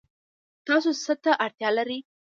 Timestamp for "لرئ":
1.77-1.99